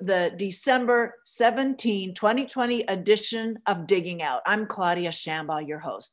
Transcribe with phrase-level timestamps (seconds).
[0.00, 4.42] The December 17, 2020 edition of Digging Out.
[4.44, 6.12] I'm Claudia Shambaugh, your host.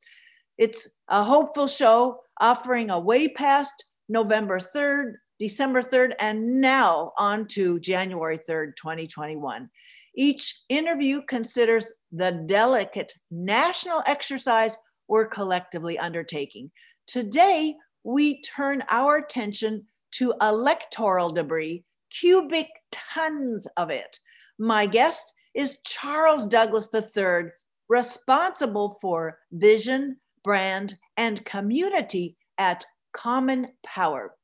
[0.58, 7.48] It's a hopeful show offering a way past November 3rd, December 3rd, and now on
[7.48, 9.70] to January 3rd, 2021.
[10.16, 14.78] Each interview considers the delicate national exercise
[15.08, 16.72] we're collectively undertaking.
[17.08, 21.84] Today, we turn our attention to electoral debris
[22.20, 24.20] cubic tons of it.
[24.58, 27.52] My guest is Charles Douglas III,
[27.90, 34.36] responsible for vision, brand, and community at Common Power.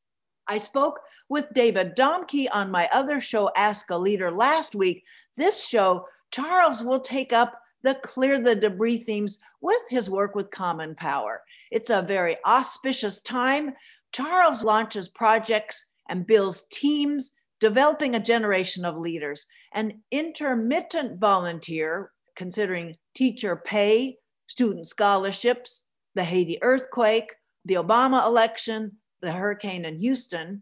[0.47, 5.03] I spoke with David Domke on my other show, Ask a Leader, last week.
[5.37, 10.51] This show, Charles will take up the Clear the Debris themes with his work with
[10.51, 11.43] Common Power.
[11.71, 13.73] It's a very auspicious time.
[14.11, 19.45] Charles launches projects and builds teams developing a generation of leaders.
[19.73, 25.83] An intermittent volunteer, considering teacher pay, student scholarships,
[26.15, 27.33] the Haiti earthquake,
[27.65, 30.61] the Obama election, the hurricane in Houston.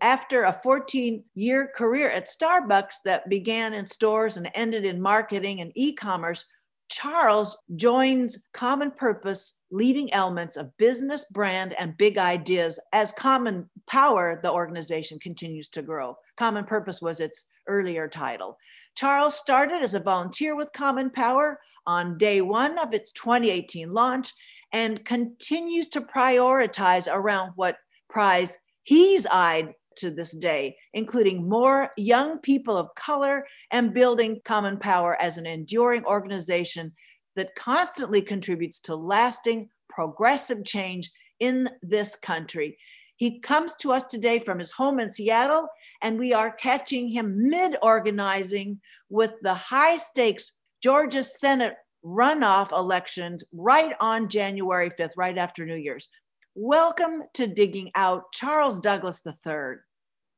[0.00, 5.60] After a 14 year career at Starbucks that began in stores and ended in marketing
[5.60, 6.44] and e commerce,
[6.88, 14.40] Charles joins Common Purpose leading elements of business, brand, and big ideas as Common Power,
[14.42, 16.16] the organization continues to grow.
[16.36, 18.56] Common Purpose was its earlier title.
[18.94, 24.32] Charles started as a volunteer with Common Power on day one of its 2018 launch
[24.72, 27.76] and continues to prioritize around what
[28.08, 34.78] prize he's eyed to this day, including more young people of color and building Common
[34.78, 36.92] Power as an enduring organization
[37.36, 42.78] that constantly contributes to lasting progressive change in this country.
[43.16, 45.68] He comes to us today from his home in Seattle,
[46.02, 50.52] and we are catching him mid organizing with the high stakes
[50.82, 51.74] Georgia Senate
[52.04, 56.08] runoff elections right on January 5th, right after New Year's.
[56.54, 59.76] Welcome to Digging Out, Charles Douglas III.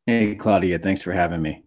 [0.09, 1.65] Hey, Claudia, thanks for having me.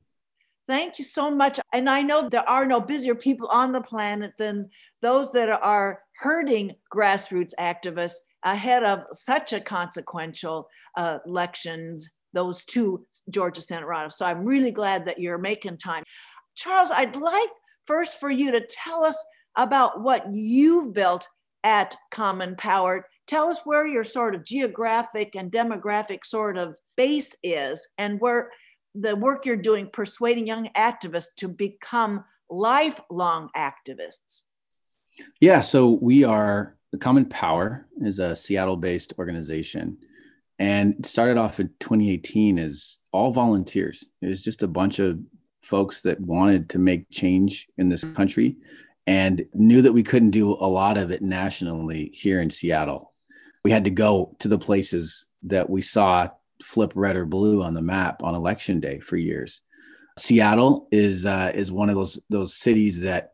[0.68, 1.60] Thank you so much.
[1.74, 4.68] And I know there are no busier people on the planet than
[5.04, 13.06] those that are hurting grassroots activists ahead of such a consequential uh, elections, those two
[13.30, 14.14] Georgia Senate runoffs.
[14.14, 16.04] So I'm really glad that you're making time.
[16.56, 17.50] Charles, I'd like
[17.86, 19.24] first for you to tell us
[19.56, 21.28] about what you've built
[21.64, 23.06] at Common Power.
[23.28, 28.52] Tell us where your sort of geographic and demographic sort of base is and where
[28.94, 34.44] the work you're doing persuading young activists to become lifelong activists.
[35.40, 39.98] Yeah, so we are the Common Power is a Seattle-based organization
[40.60, 44.04] and started off in 2018 as all volunteers.
[44.22, 45.20] It was just a bunch of
[45.64, 48.58] folks that wanted to make change in this country
[49.08, 53.12] and knew that we couldn't do a lot of it nationally here in Seattle.
[53.64, 56.30] We had to go to the places that we saw
[56.64, 59.62] flip red or blue on the map on election day for years.
[60.18, 63.32] Seattle is uh, is one of those those cities that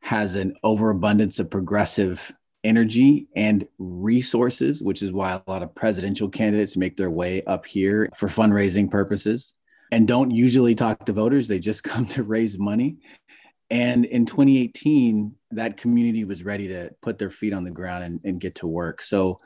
[0.00, 2.32] has an overabundance of progressive
[2.64, 7.66] energy and resources, which is why a lot of presidential candidates make their way up
[7.66, 9.54] here for fundraising purposes
[9.92, 11.48] and don't usually talk to voters.
[11.48, 12.98] They just come to raise money.
[13.68, 18.20] And in 2018, that community was ready to put their feet on the ground and,
[18.24, 19.02] and get to work.
[19.02, 19.40] So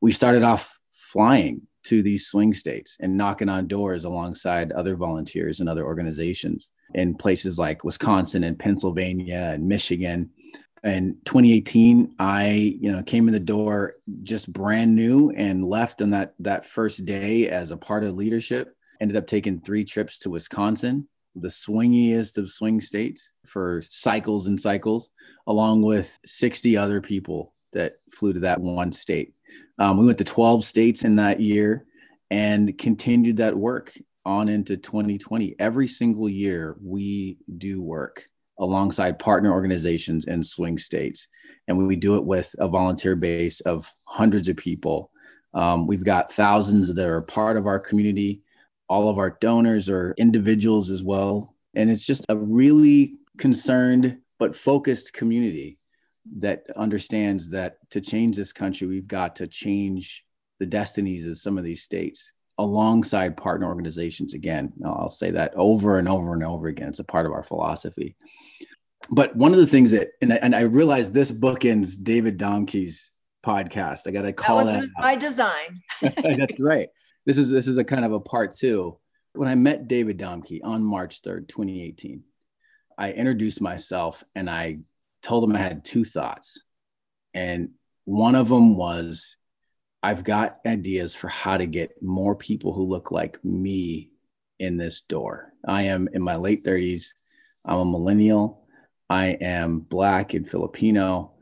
[0.00, 5.60] we started off flying to these swing states and knocking on doors alongside other volunteers
[5.60, 10.30] and other organizations in places like Wisconsin and Pennsylvania and Michigan.
[10.82, 16.10] In 2018, I you know came in the door just brand new and left on
[16.10, 18.76] that that first day as a part of leadership.
[19.00, 24.60] Ended up taking three trips to Wisconsin, the swingiest of swing states, for cycles and
[24.60, 25.10] cycles,
[25.46, 29.34] along with 60 other people that flew to that one state.
[29.78, 31.86] Um, we went to 12 states in that year
[32.30, 33.92] and continued that work
[34.24, 35.56] on into 2020.
[35.58, 38.26] Every single year, we do work
[38.58, 41.28] alongside partner organizations in swing states.
[41.66, 45.10] And we do it with a volunteer base of hundreds of people.
[45.54, 48.42] Um, we've got thousands that are part of our community.
[48.88, 51.54] All of our donors are individuals as well.
[51.74, 55.78] And it's just a really concerned but focused community
[56.38, 60.24] that understands that to change this country, we've got to change
[60.58, 64.34] the destinies of some of these states alongside partner organizations.
[64.34, 66.88] Again, I'll say that over and over and over again.
[66.88, 68.16] It's a part of our philosophy.
[69.10, 73.10] But one of the things that, and I, and I realize this bookends David Domke's
[73.44, 74.06] podcast.
[74.06, 74.80] I got to call that.
[74.80, 75.82] Was that by design.
[76.00, 76.88] That's right.
[77.26, 78.98] This is this is a kind of a part two.
[79.34, 82.22] When I met David Domke on March 3rd, 2018,
[82.96, 84.78] I introduced myself and I
[85.24, 86.60] told them I had two thoughts.
[87.32, 87.70] And
[88.04, 89.36] one of them was
[90.02, 94.10] I've got ideas for how to get more people who look like me
[94.58, 95.52] in this door.
[95.66, 97.06] I am in my late 30s.
[97.64, 98.68] I'm a millennial.
[99.08, 101.32] I am Black and Filipino.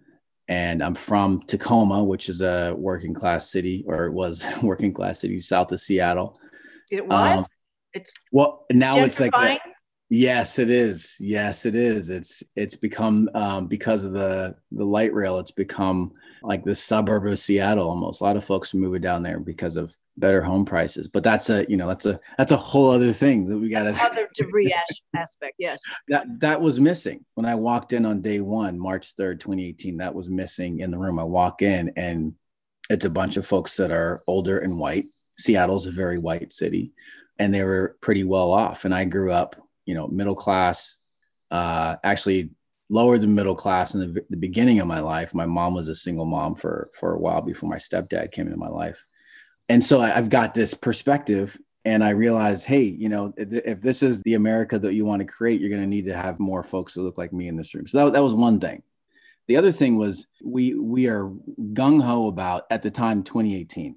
[0.49, 5.21] And I'm from Tacoma, which is a working class city, or it was working class
[5.21, 6.39] city south of Seattle.
[6.91, 7.41] It was.
[7.41, 7.47] Um,
[7.95, 9.61] it's well now it's, it's like
[10.13, 11.17] yes, it is.
[11.19, 12.11] Yes, it is.
[12.11, 15.39] It's it's become um, because of the the light rail.
[15.39, 16.13] It's become
[16.43, 18.21] like the suburb of Seattle almost.
[18.21, 21.09] A lot of folks are moving down there because of better home prices.
[21.09, 23.85] But that's a you know that's a that's a whole other thing that we got
[23.85, 24.75] to other debris
[25.17, 25.55] aspect.
[25.59, 29.67] Yes, that that was missing when I walked in on day one, March third, twenty
[29.67, 29.99] eighteen.
[29.99, 31.19] That was missing in the room.
[31.19, 32.35] I walk in and
[32.91, 35.07] it's a bunch of folks that are older and white.
[35.39, 36.93] Seattle's a very white city,
[37.39, 38.85] and they were pretty well off.
[38.85, 39.57] And I grew up,
[39.87, 40.97] you know, middle class.
[41.51, 42.51] Uh, actually,
[42.89, 45.35] lower than middle class in the, the beginning of my life.
[45.35, 48.59] My mom was a single mom for for a while before my stepdad came into
[48.59, 49.05] my life
[49.69, 54.21] and so I've got this perspective and I realized, hey, you know, if this is
[54.21, 56.95] the America that you want to create, you're going to need to have more folks
[56.95, 57.87] who look like me in this room.
[57.87, 58.83] So that, that was one thing.
[59.49, 61.29] The other thing was we we are
[61.59, 63.97] gung ho about at the time 2018,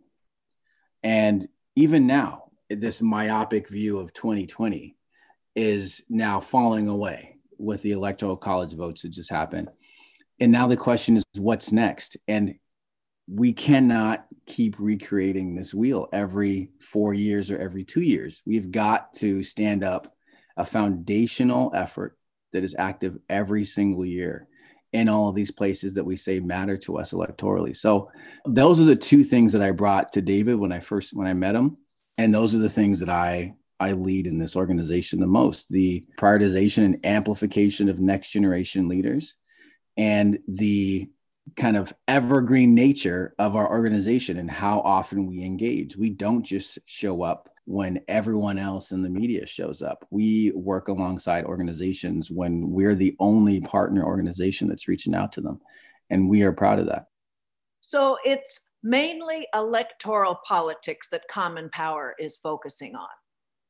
[1.03, 4.95] and even now this myopic view of 2020
[5.55, 9.69] is now falling away with the electoral college votes that just happened.
[10.39, 12.17] And now the question is, what's next?
[12.27, 12.55] And
[13.27, 18.41] we cannot keep recreating this wheel every four years or every two years.
[18.45, 20.13] We've got to stand up
[20.57, 22.17] a foundational effort
[22.53, 24.47] that is active every single year
[24.93, 27.75] in all of these places that we say matter to us electorally.
[27.75, 28.11] So
[28.45, 31.33] those are the two things that I brought to David when I first when I
[31.33, 31.77] met him,
[32.17, 36.06] and those are the things that I I lead in this organization the most: the
[36.18, 39.36] prioritization and amplification of next generation leaders,
[39.98, 41.10] and the
[41.56, 45.95] kind of evergreen nature of our organization and how often we engage.
[45.95, 50.07] We don't just show up when everyone else in the media shows up.
[50.10, 55.62] We work alongside organizations when we're the only partner organization that's reaching out to them.
[56.10, 57.06] And we are proud of that.
[57.81, 63.07] So it's mainly electoral politics that Common Power is focusing on.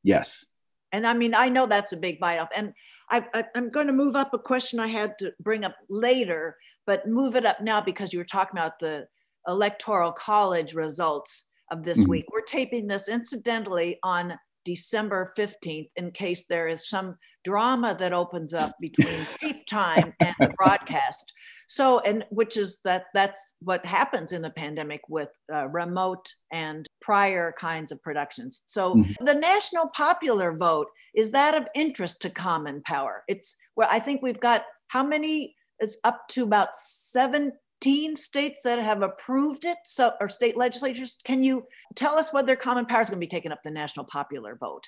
[0.05, 0.45] Yes.
[0.91, 2.49] And I mean, I know that's a big bite off.
[2.55, 2.73] And
[3.09, 3.25] I,
[3.55, 6.55] am going to move up a question I had to bring up later,
[6.87, 9.07] but move it up now because you were talking about the
[9.47, 12.11] electoral college results of this mm-hmm.
[12.11, 12.25] week.
[12.31, 18.53] We're taping this incidentally on December 15th in case there is some drama that opens
[18.53, 21.31] up between tape time and the broadcast.
[21.67, 26.85] So, and which is that that's what happens in the pandemic with uh, remote and
[27.01, 28.63] prior kinds of productions.
[28.65, 29.23] So, mm-hmm.
[29.23, 33.23] the national popular vote is that of interest to Common Power.
[33.29, 38.79] It's well, I think we've got how many is up to about 17 states that
[38.79, 41.65] have approved it so or state legislatures can you
[41.95, 44.87] tell us whether common power is going to be taking up the national popular vote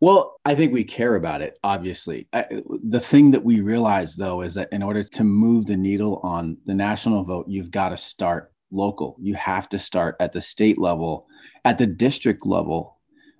[0.00, 2.28] well i think we care about it obviously.
[2.32, 2.46] I,
[2.84, 6.58] the thing that we realize though is that in order to move the needle on
[6.66, 9.16] the national vote you've got to start local.
[9.20, 11.26] You have to start at the state level.
[11.64, 12.98] At the district level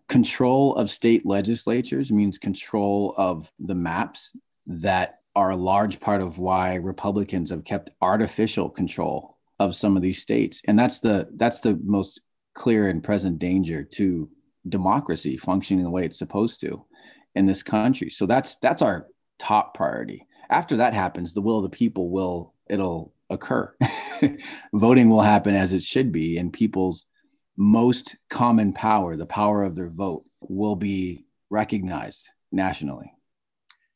[0.09, 4.33] control of state legislatures means control of the maps
[4.67, 10.03] that are a large part of why Republicans have kept artificial control of some of
[10.03, 10.61] these states.
[10.67, 12.21] And that's the that's the most
[12.55, 14.31] clear and present danger to
[14.69, 16.85] democracy functioning the way it's supposed to
[17.35, 18.11] in this country.
[18.11, 19.07] So that's that's our
[19.39, 20.27] top priority.
[20.49, 23.75] After that happens, the will of the people will it'll occur.
[24.73, 27.05] Voting will happen as it should be and people's
[27.57, 33.13] most common power, the power of their vote will be recognized nationally.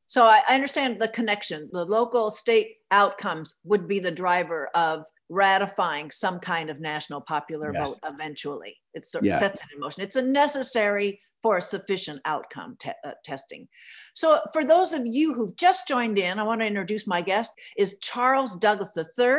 [0.06, 1.68] So I, understand the connection.
[1.72, 7.72] The local state outcomes would be the driver of ratifying some kind of national popular
[7.72, 7.88] yes.
[7.88, 8.76] vote eventually.
[8.92, 9.38] It sort of yeah.
[9.38, 10.02] sets it in motion.
[10.02, 13.66] It's a necessary for a sufficient outcome te- uh, testing.
[14.12, 17.52] So for those of you who've just joined in, I want to introduce my guest
[17.78, 19.36] is Charles Douglas III.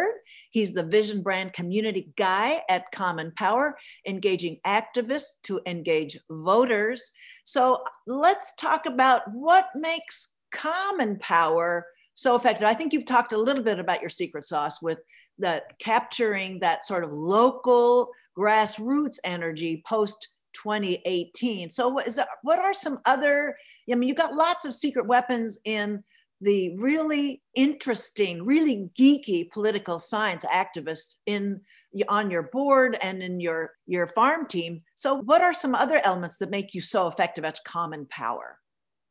[0.50, 7.12] He's the Vision Brand Community Guy at Common Power, engaging activists to engage voters.
[7.44, 12.68] So let's talk about what makes common power so effective.
[12.68, 15.00] I think you've talked a little bit about your secret sauce with
[15.40, 21.70] that capturing that sort of local grassroots energy post 2018.
[21.70, 23.56] So what is that, what are some other
[23.92, 26.04] I mean you got lots of secret weapons in
[26.42, 31.62] the really interesting, really geeky political science activists in
[32.08, 34.82] on your board and in your your farm team.
[34.96, 38.58] So what are some other elements that make you so effective at Common Power?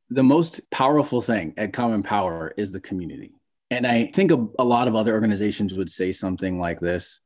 [0.09, 3.40] The most powerful thing at Common Power is the community.
[3.71, 7.21] And I think a, a lot of other organizations would say something like this,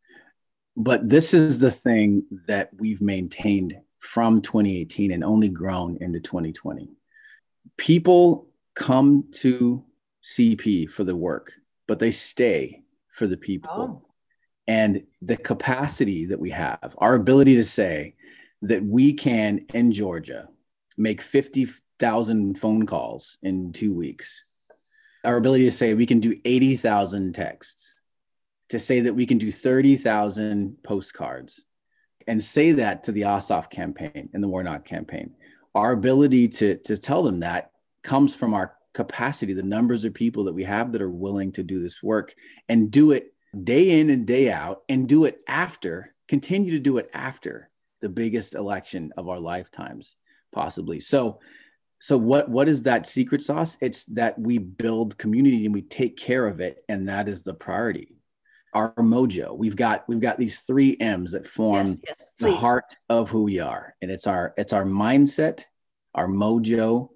[0.76, 6.90] but this is the thing that we've maintained from 2018 and only grown into 2020.
[7.76, 9.84] People come to
[10.22, 11.52] CP for the work,
[11.86, 12.82] but they stay
[13.12, 13.70] for the people.
[13.72, 14.02] Oh.
[14.66, 18.14] And the capacity that we have, our ability to say
[18.62, 20.48] that we can in Georgia
[20.96, 24.44] make 50,000 phone calls in two weeks,
[25.24, 28.00] our ability to say we can do 80,000 texts,
[28.70, 31.62] to say that we can do 30,000 postcards,
[32.26, 35.34] and say that to the Ossoff campaign and the Warnock campaign.
[35.74, 40.44] Our ability to, to tell them that comes from our capacity, the numbers of people
[40.44, 42.34] that we have that are willing to do this work
[42.68, 46.98] and do it day in and day out and do it after, continue to do
[46.98, 50.16] it after the biggest election of our lifetimes,
[50.52, 51.00] possibly.
[51.00, 51.40] So,
[52.04, 53.78] so what what is that secret sauce?
[53.80, 57.54] It's that we build community and we take care of it, and that is the
[57.54, 58.18] priority.
[58.74, 59.56] Our mojo.
[59.56, 63.44] We've got we've got these three M's that form yes, yes, the heart of who
[63.44, 65.64] we are, and it's our it's our mindset,
[66.14, 67.08] our mojo,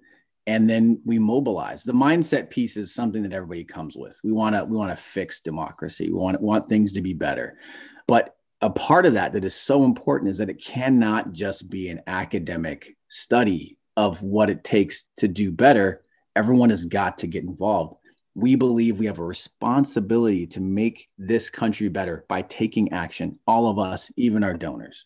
[0.47, 4.55] and then we mobilize the mindset piece is something that everybody comes with we want
[4.55, 7.59] to we want to fix democracy we want want things to be better
[8.07, 11.89] but a part of that that is so important is that it cannot just be
[11.89, 16.01] an academic study of what it takes to do better
[16.37, 17.99] everyone has got to get involved
[18.33, 23.69] we believe we have a responsibility to make this country better by taking action all
[23.69, 25.05] of us even our donors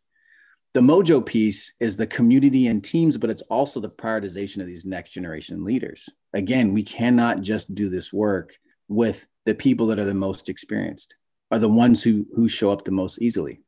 [0.74, 4.86] the mojo piece is the community and teams, but it's also the prioritization of these
[4.86, 6.10] next generation leaders.
[6.34, 8.56] Again, we cannot just do this work
[8.88, 11.16] with the people that are the most experienced,
[11.52, 13.62] are the ones who who show up the most easily.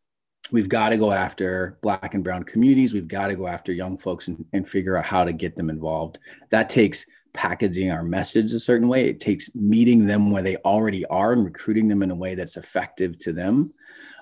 [0.51, 2.93] We've got to go after black and brown communities.
[2.93, 5.69] We've got to go after young folks and, and figure out how to get them
[5.69, 6.19] involved.
[6.51, 9.09] That takes packaging our message a certain way.
[9.09, 12.57] It takes meeting them where they already are and recruiting them in a way that's
[12.57, 13.73] effective to them.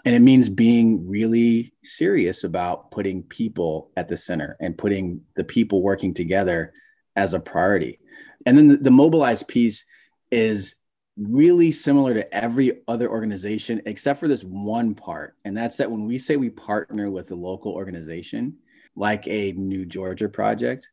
[0.06, 5.44] And it means being really serious about putting people at the center and putting the
[5.44, 6.74] people working together
[7.15, 8.00] as a priority.
[8.46, 9.86] And then the, the mobilized piece
[10.32, 10.75] is
[11.17, 15.36] really similar to every other organization except for this one part.
[15.46, 18.58] And that's that when we say we partner with a local organization,
[18.96, 20.89] like a New Georgia project,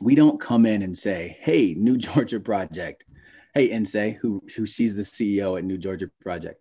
[0.00, 3.04] we don't come in and say, hey, New Georgia project.
[3.54, 6.60] Hey, and say who who sees the CEO at New Georgia Project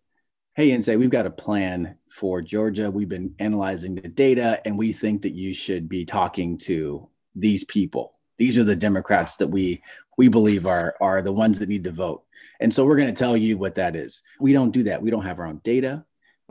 [0.56, 4.78] hey and say we've got a plan for georgia we've been analyzing the data and
[4.78, 9.48] we think that you should be talking to these people these are the democrats that
[9.48, 9.82] we
[10.18, 12.24] we believe are are the ones that need to vote
[12.64, 14.24] and so we're going to tell you what that is.
[14.40, 15.02] We don't do that.
[15.02, 16.06] We don't have our own data.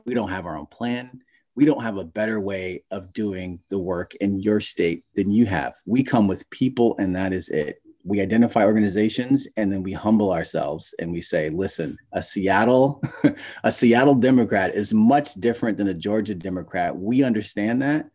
[0.05, 1.23] We don't have our own plan.
[1.55, 5.47] We don't have a better way of doing the work in your state than you
[5.47, 5.75] have.
[5.87, 7.81] We come with people and that is it.
[8.05, 13.01] We identify organizations and then we humble ourselves and we say listen a seattle
[13.65, 16.95] a seattle democrat is much different than a georgia democrat.
[16.95, 18.11] We understand that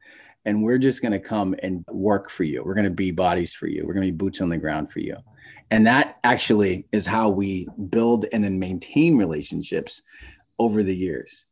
[0.46, 2.63] and we're just going to come and work for you.
[2.63, 3.88] We're going to be bodies for you.
[3.88, 5.18] We're going to be boots on the ground for you
[5.72, 10.02] and that actually is how we build and then maintain relationships
[10.60, 11.46] over the years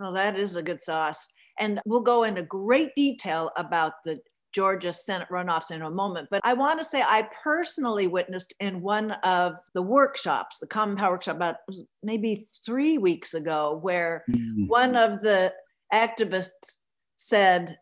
[0.00, 4.20] well that is a good sauce and we'll go into great detail about the
[4.56, 6.28] Georgia Senate runoffs in a moment.
[6.30, 10.96] But I want to say I personally witnessed in one of the workshops, the Common
[10.96, 11.56] Power workshop, about
[12.02, 14.66] maybe three weeks ago, where mm-hmm.
[14.66, 15.52] one of the
[15.92, 16.78] activists
[17.16, 17.76] said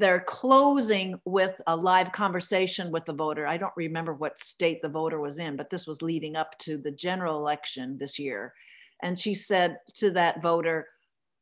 [0.00, 3.46] they're closing with a live conversation with the voter.
[3.46, 6.76] I don't remember what state the voter was in, but this was leading up to
[6.76, 8.54] the general election this year.
[9.02, 10.88] And she said to that voter,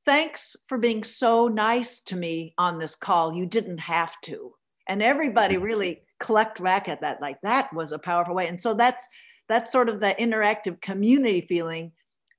[0.04, 3.34] Thanks for being so nice to me on this call.
[3.34, 4.52] You didn't have to
[4.88, 5.64] and everybody mm-hmm.
[5.64, 9.06] really collect back at that like that was a powerful way and so that's
[9.48, 11.92] that's sort of the interactive community feeling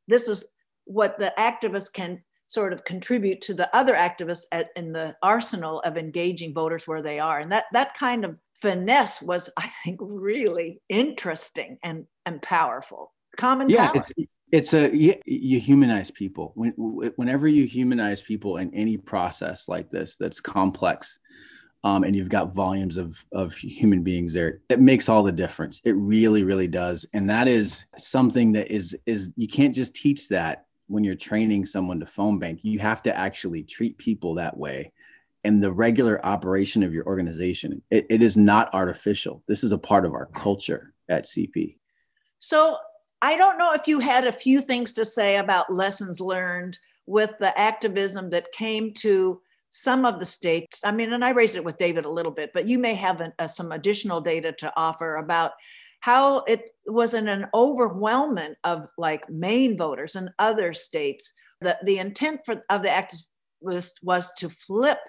[0.07, 0.43] this is
[0.85, 5.79] what the activists can sort of contribute to the other activists at, in the arsenal
[5.81, 7.39] of engaging voters where they are.
[7.39, 13.13] And that that kind of finesse was i think really interesting and and powerful.
[13.37, 14.05] Common yeah, power.
[14.17, 16.51] It's, it's a you, you humanize people.
[16.55, 21.19] When, whenever you humanize people in any process like this that's complex
[21.83, 25.81] um, and you've got volumes of of human beings there it makes all the difference.
[25.85, 27.05] It really really does.
[27.13, 31.65] And that is something that is is you can't just teach that when you're training
[31.65, 34.91] someone to phone bank you have to actually treat people that way
[35.45, 37.81] and the regular operation of your organization.
[37.89, 39.41] It, it is not artificial.
[39.47, 41.75] This is a part of our culture at cp
[42.37, 42.77] so
[43.21, 47.33] i don't know if you had a few things to say about lessons learned with
[47.39, 49.41] the activism that came to
[49.71, 50.79] some of the states.
[50.83, 53.21] I mean, and I raised it with David a little bit, but you may have
[53.21, 55.51] an, uh, some additional data to offer about
[55.99, 61.33] how it was in an overwhelming of like Maine voters and other states.
[61.61, 64.99] that the intent for, of the activist was to flip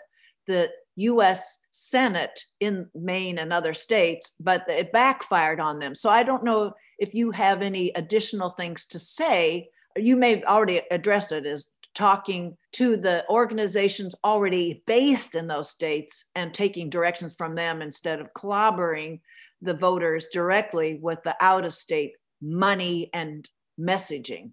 [0.46, 5.94] the US Senate in Maine and other states, but it backfired on them.
[5.94, 9.68] So I don't know if you have any additional things to say.
[9.96, 15.70] You may have already addressed it as talking to the organizations already based in those
[15.70, 19.20] states and taking directions from them instead of clobbering
[19.62, 23.48] the voters directly with the out of state money and
[23.78, 24.52] messaging.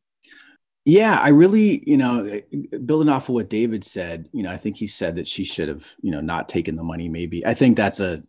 [0.86, 2.42] Yeah, I really, you know,
[2.86, 5.68] building off of what David said, you know, I think he said that she should
[5.68, 7.10] have, you know, not taken the money.
[7.10, 8.24] Maybe I think that's a,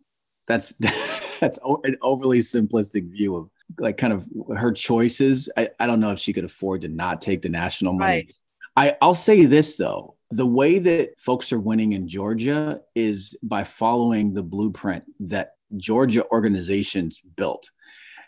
[0.45, 0.73] that's
[1.39, 5.49] that's an overly simplistic view of like kind of her choices.
[5.55, 8.11] I, I don't know if she could afford to not take the national money.
[8.11, 8.33] Right.
[8.75, 13.63] I, I'll say this though, the way that folks are winning in Georgia is by
[13.63, 17.69] following the blueprint that Georgia organizations built.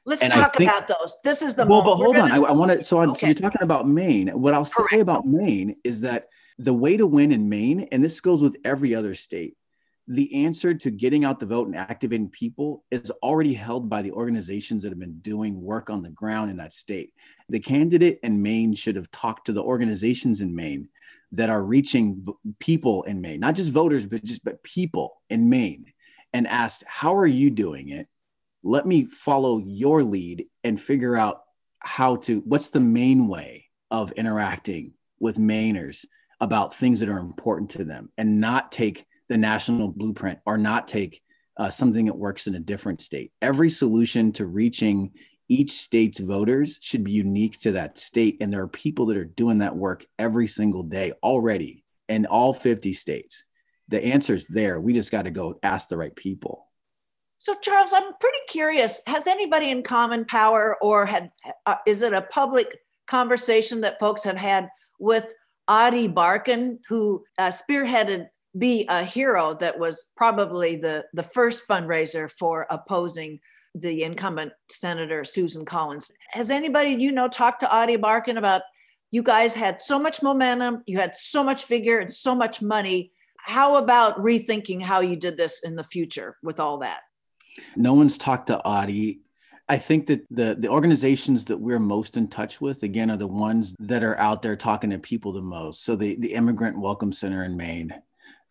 [0.05, 1.19] Let's and talk think, about those.
[1.24, 2.00] This is the well, moment.
[2.00, 2.45] but hold gonna, on.
[2.45, 2.83] I, I want to.
[2.83, 3.19] So, okay.
[3.19, 4.29] so you're talking about Maine.
[4.29, 4.93] What I'll Correct.
[4.93, 8.55] say about Maine is that the way to win in Maine, and this goes with
[8.65, 9.55] every other state,
[10.07, 14.12] the answer to getting out the vote and activating people is already held by the
[14.12, 17.13] organizations that have been doing work on the ground in that state.
[17.50, 20.89] The candidate in Maine should have talked to the organizations in Maine
[21.33, 22.25] that are reaching
[22.60, 25.86] people in Maine, not just voters, but just but people in Maine,
[26.33, 28.07] and asked, "How are you doing it?
[28.63, 31.41] Let me follow your lead and figure out
[31.79, 32.39] how to.
[32.41, 36.05] What's the main way of interacting with Mainers
[36.39, 40.89] about things that are important to them, and not take." the national blueprint or not
[40.89, 41.21] take
[41.55, 43.31] uh, something that works in a different state.
[43.41, 45.11] Every solution to reaching
[45.47, 48.39] each state's voters should be unique to that state.
[48.41, 52.53] And there are people that are doing that work every single day already in all
[52.53, 53.45] 50 states.
[53.89, 54.80] The answer's there.
[54.80, 56.67] We just got to go ask the right people.
[57.38, 59.02] So, Charles, I'm pretty curious.
[59.08, 61.30] Has anybody in Common Power, or had
[61.65, 65.34] uh, is it a public conversation that folks have had with
[65.70, 72.30] Ady Barkan, who uh, spearheaded be a hero that was probably the, the first fundraiser
[72.32, 73.39] for opposing
[73.76, 76.12] the incumbent Senator Susan Collins.
[76.32, 78.63] Has anybody you know talked to Ady Barkan about
[79.12, 83.12] you guys had so much momentum, you had so much figure and so much money.
[83.45, 87.01] How about rethinking how you did this in the future with all that?
[87.75, 89.21] No one's talked to Ady.
[89.67, 93.27] I think that the the organizations that we're most in touch with, again, are the
[93.27, 95.84] ones that are out there talking to people the most.
[95.84, 97.93] So the the Immigrant Welcome Center in Maine,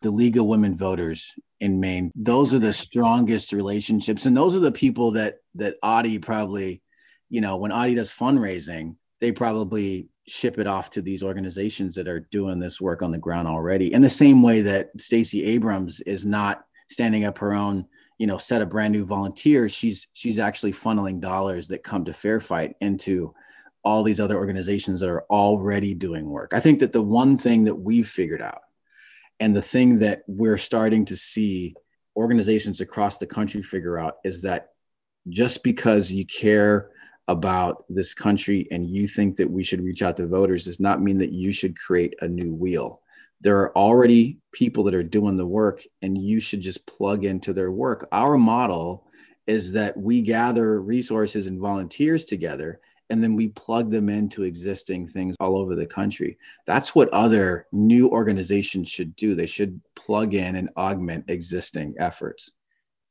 [0.01, 2.11] the League of Women Voters in Maine.
[2.15, 6.81] Those are the strongest relationships, and those are the people that that Ady probably,
[7.29, 12.07] you know, when Ady does fundraising, they probably ship it off to these organizations that
[12.07, 13.91] are doing this work on the ground already.
[13.91, 17.85] In the same way that Stacey Abrams is not standing up her own,
[18.17, 19.73] you know, set of brand new volunteers.
[19.73, 23.33] She's she's actually funneling dollars that come to Fair Fight into
[23.83, 26.53] all these other organizations that are already doing work.
[26.53, 28.61] I think that the one thing that we've figured out
[29.41, 31.75] and the thing that we're starting to see
[32.15, 34.69] organizations across the country figure out is that
[35.27, 36.91] just because you care
[37.27, 41.01] about this country and you think that we should reach out to voters does not
[41.01, 43.01] mean that you should create a new wheel.
[43.41, 47.53] There are already people that are doing the work and you should just plug into
[47.53, 48.07] their work.
[48.11, 49.07] Our model
[49.47, 52.79] is that we gather resources and volunteers together
[53.11, 56.37] and then we plug them into existing things all over the country.
[56.65, 59.35] That's what other new organizations should do.
[59.35, 62.51] They should plug in and augment existing efforts.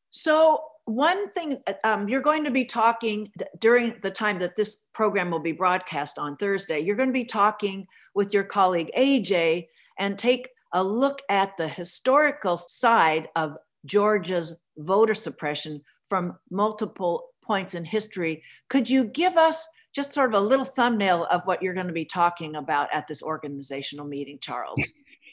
[0.08, 5.30] So, one thing um, you're going to be talking during the time that this program
[5.30, 10.18] will be broadcast on Thursday, you're going to be talking with your colleague AJ and
[10.18, 17.84] take a look at the historical side of Georgia's voter suppression from multiple points in
[17.84, 18.42] history.
[18.68, 21.92] Could you give us just sort of a little thumbnail of what you're going to
[21.92, 24.80] be talking about at this organizational meeting, Charles.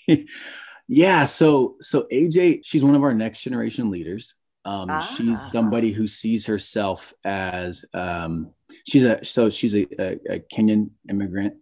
[0.87, 1.25] yeah.
[1.25, 4.33] So, so AJ, she's one of our next generation leaders.
[4.67, 4.99] Um, ah.
[4.99, 8.51] She's somebody who sees herself as um,
[8.85, 11.53] she's a so she's a, a, a Kenyan immigrant.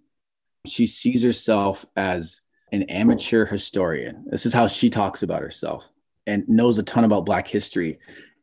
[0.65, 2.41] She sees herself as
[2.71, 4.25] an amateur historian.
[4.25, 5.87] This is how she talks about herself
[6.25, 7.99] and knows a ton about Black history.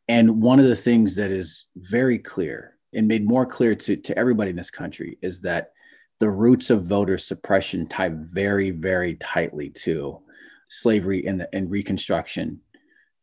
[0.07, 4.17] And one of the things that is very clear and made more clear to, to
[4.17, 5.73] everybody in this country is that
[6.21, 10.21] the roots of voter suppression tie very, very tightly to
[10.69, 12.61] slavery and, the, and Reconstruction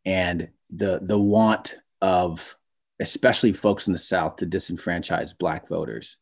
[0.05, 2.55] and the, the want of
[2.99, 6.17] especially folks in the South to disenfranchise Black voters.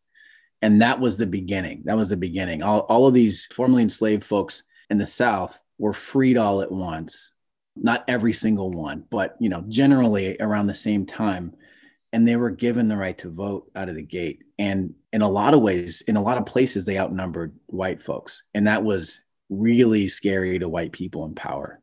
[0.61, 1.83] And that was the beginning.
[1.85, 2.63] That was the beginning.
[2.63, 7.31] All, all of these formerly enslaved folks in the South were freed all at once.
[7.75, 11.53] Not every single one, but you know, generally around the same time.
[12.13, 14.43] And they were given the right to vote out of the gate.
[14.57, 18.43] And in a lot of ways, in a lot of places, they outnumbered white folks.
[18.55, 21.81] And that was really scary to white people in power.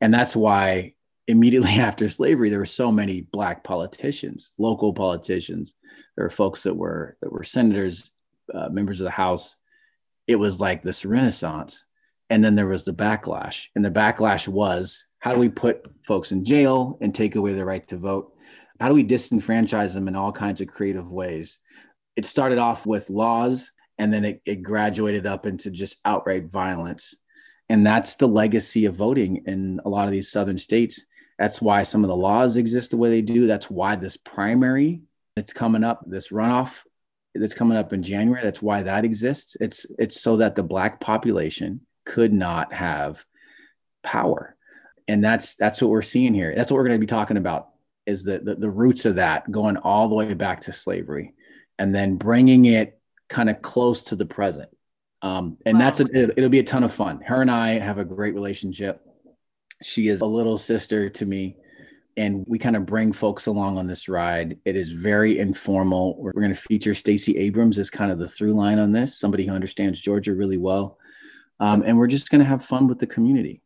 [0.00, 0.94] And that's why
[1.28, 5.74] immediately after slavery, there were so many black politicians, local politicians.
[6.16, 8.10] There were folks that were that were senators,
[8.52, 9.56] uh, members of the House.
[10.26, 11.84] It was like this renaissance,
[12.30, 16.32] and then there was the backlash, and the backlash was how do we put folks
[16.32, 18.32] in jail and take away their right to vote?
[18.78, 21.58] How do we disenfranchise them in all kinds of creative ways?
[22.14, 27.14] It started off with laws, and then it, it graduated up into just outright violence.
[27.68, 31.04] And that's the legacy of voting in a lot of these southern states
[31.38, 33.46] that's why some of the laws exist the way they do.
[33.46, 35.02] That's why this primary
[35.34, 36.82] that's coming up, this runoff
[37.34, 39.56] that's coming up in January, that's why that exists.
[39.60, 43.24] It's it's so that the black population could not have
[44.02, 44.56] power.
[45.08, 46.54] And that's that's what we're seeing here.
[46.56, 47.68] That's what we're going to be talking about
[48.06, 51.34] is the, the, the roots of that going all the way back to slavery
[51.78, 54.70] and then bringing it kind of close to the present.
[55.22, 55.84] Um, and wow.
[55.84, 57.20] that's a, it, it'll be a ton of fun.
[57.20, 59.00] Her and I have a great relationship
[59.82, 61.56] she is a little sister to me.
[62.18, 64.58] And we kind of bring folks along on this ride.
[64.64, 66.16] It is very informal.
[66.18, 69.44] We're, going to feature Stacey Abrams as kind of the through line on this, somebody
[69.46, 70.98] who understands Georgia really well.
[71.60, 73.60] Um, and we're just going to have fun with the community.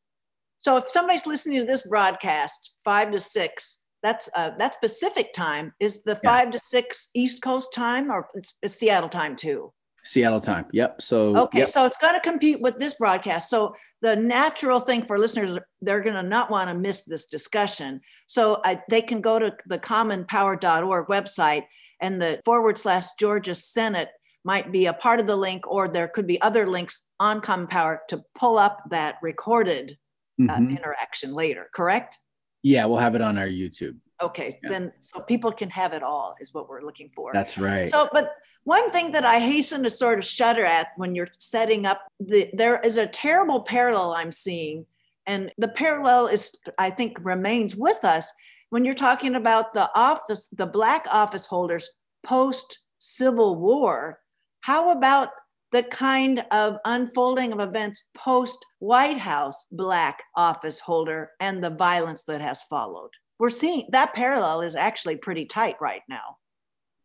[0.59, 5.73] So if somebody's listening to this broadcast, five to six, that's uh, that's Pacific time.
[5.79, 6.53] Is the five yeah.
[6.53, 9.73] to six East Coast time, or it's, it's Seattle time too?
[10.03, 10.67] Seattle time.
[10.73, 11.03] Yep.
[11.03, 11.69] So okay, yep.
[11.69, 13.51] so it's going to compete with this broadcast.
[13.51, 18.01] So the natural thing for listeners, they're going to not want to miss this discussion.
[18.27, 21.65] So I, they can go to the commonpower.org website,
[22.01, 24.09] and the forward slash Georgia Senate
[24.45, 27.67] might be a part of the link, or there could be other links on Common
[27.67, 29.99] Power to pull up that recorded
[30.41, 30.77] uh, mm-hmm.
[30.77, 31.69] interaction later.
[31.75, 32.17] Correct?
[32.63, 33.97] Yeah, we'll have it on our YouTube.
[34.23, 34.69] Okay, yeah.
[34.69, 37.33] then so people can have it all is what we're looking for.
[37.33, 37.91] That's right.
[37.91, 38.33] So, but
[38.65, 42.51] one thing that I hasten to sort of shudder at when you're setting up the
[42.53, 44.87] there is a terrible parallel I'm seeing,
[45.27, 48.33] and the parallel is I think remains with us
[48.71, 51.91] when you're talking about the office, the black office holders
[52.23, 54.21] post Civil War.
[54.61, 55.31] How about
[55.73, 62.25] the kind of unfolding of events post White House black office holder and the violence
[62.25, 63.11] that has followed?
[63.41, 66.37] We're seeing that parallel is actually pretty tight right now.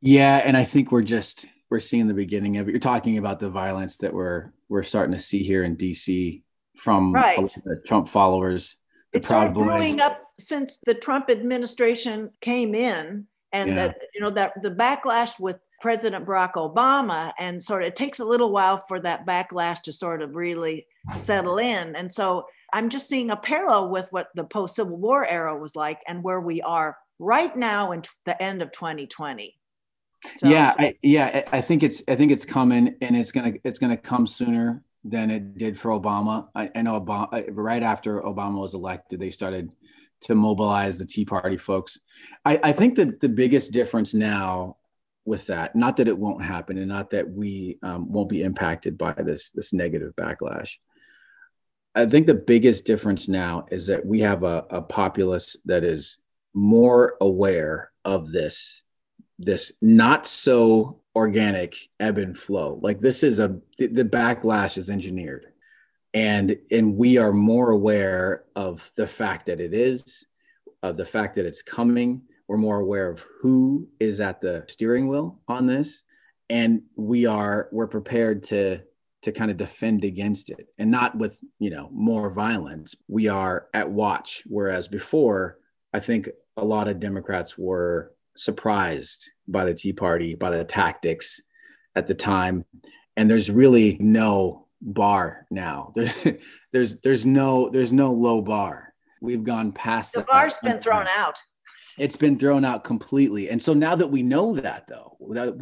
[0.02, 2.72] Yeah, and I think we're just we're seeing the beginning of it.
[2.72, 6.44] You're talking about the violence that we're we're starting to see here in DC
[6.78, 7.38] from right.
[7.66, 8.76] the Trump followers.
[9.14, 9.64] The it's Proud Boys.
[9.64, 13.76] growing up since the Trump administration came in, and yeah.
[13.76, 18.20] that you know that the backlash with President Barack Obama, and sort of it takes
[18.20, 22.90] a little while for that backlash to sort of really settle in, and so I'm
[22.90, 26.42] just seeing a parallel with what the post Civil War era was like and where
[26.42, 29.56] we are right now in t- the end of 2020.
[30.38, 33.78] So, yeah, I, yeah, I think it's I think it's coming and it's gonna it's
[33.78, 36.48] gonna come sooner than it did for Obama.
[36.56, 39.72] I, I know Obama right after Obama was elected, they started
[40.22, 42.00] to mobilize the Tea Party folks.
[42.44, 44.78] I, I think that the biggest difference now
[45.26, 48.98] with that, not that it won't happen, and not that we um, won't be impacted
[48.98, 50.76] by this this negative backlash,
[51.96, 56.18] I think the biggest difference now is that we have a, a populace that is
[56.54, 58.82] more aware of this,
[59.40, 62.80] this not so organic ebb and flow.
[62.82, 65.48] Like this is a the, the backlash is engineered.
[66.14, 70.26] And and we are more aware of the fact that it is,
[70.84, 72.22] of the fact that it's coming.
[72.48, 76.04] We're more aware of who is at the steering wheel on this.
[76.50, 78.82] And we are we're prepared to
[79.24, 82.96] to kind of defend against it and not with you know more violence.
[83.08, 85.58] We are at watch whereas before
[85.94, 91.42] i think a lot of democrats were surprised by the tea party by the tactics
[91.96, 92.66] at the time
[93.18, 95.94] and there's really no bar now.
[95.96, 96.14] There's
[96.72, 98.94] there's there's no there's no low bar.
[99.22, 101.42] We've gone past the bar's been thrown out
[101.98, 105.18] it's been thrown out completely and so now that we know that though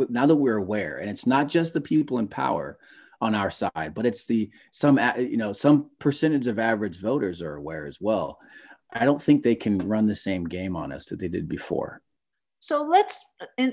[0.09, 2.77] now that we're aware and it's not just the people in power
[3.23, 7.55] on our side, but it's the some you know some percentage of average voters are
[7.55, 8.37] aware as well.
[8.91, 12.01] I don't think they can run the same game on us that they did before.
[12.59, 13.19] So let's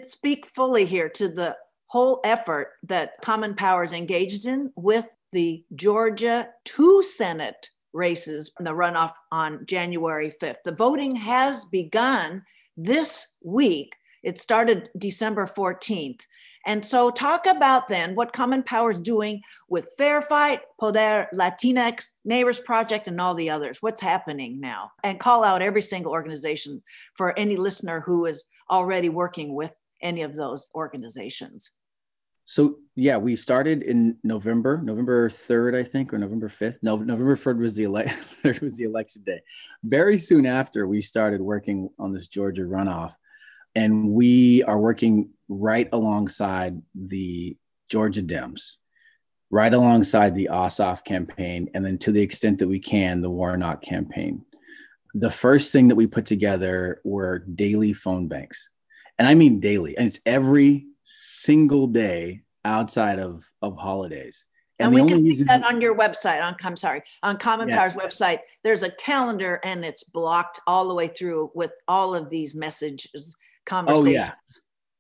[0.03, 5.64] speak fully here to the whole effort that Common Power is engaged in with the
[5.75, 10.62] Georgia two Senate races in the runoff on January 5th.
[10.64, 12.42] The voting has begun
[12.76, 13.96] this week.
[14.22, 16.22] It started December 14th.
[16.66, 22.09] And so, talk about then what Common Power is doing with Fair Fight, Poder Latinx,
[22.24, 23.79] Neighbors Project, and all the others.
[23.81, 24.92] What's happening now?
[25.03, 26.83] And call out every single organization
[27.14, 29.72] for any listener who is already working with
[30.03, 31.72] any of those organizations.
[32.50, 36.80] So yeah, we started in November, November third, I think, or November fifth.
[36.82, 38.12] No, November third was the ele-
[38.60, 39.40] was the election day.
[39.84, 43.14] Very soon after, we started working on this Georgia runoff,
[43.76, 47.56] and we are working right alongside the
[47.88, 48.78] Georgia Dems,
[49.52, 53.80] right alongside the Ossoff campaign, and then to the extent that we can, the Warnock
[53.80, 54.44] campaign.
[55.14, 58.70] The first thing that we put together were daily phone banks,
[59.20, 64.44] and I mean daily, and it's every single day outside of of holidays.
[64.79, 66.42] And, and we can see that on your website.
[66.42, 67.79] On I'm sorry, on Common yeah.
[67.79, 72.31] Power's website, there's a calendar and it's blocked all the way through with all of
[72.31, 74.07] these messages, conversations.
[74.07, 74.33] Oh yeah,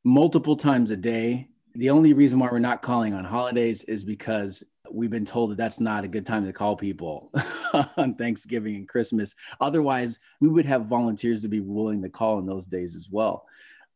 [0.04, 1.48] multiple times a day.
[1.74, 5.56] The only reason why we're not calling on holidays is because we've been told that
[5.56, 7.32] that's not a good time to call people
[7.96, 9.36] on Thanksgiving and Christmas.
[9.60, 13.46] Otherwise, we would have volunteers to be willing to call in those days as well.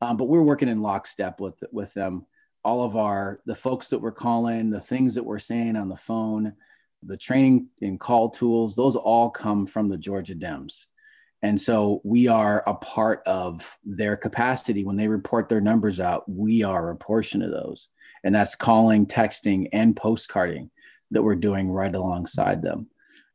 [0.01, 2.27] Um, but we're working in lockstep with with them.
[2.65, 5.97] All of our the folks that we're calling, the things that we're saying on the
[5.97, 6.55] phone,
[7.03, 10.87] the training and call tools, those all come from the Georgia Dems.
[11.43, 14.83] And so we are a part of their capacity.
[14.83, 17.91] When they report their numbers out, we are a portion of those.
[18.25, 20.71] And that's calling, texting, and postcarding
[21.11, 22.89] that we're doing right alongside them